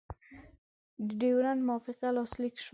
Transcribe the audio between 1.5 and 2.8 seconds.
موافقه لاسلیک شوه.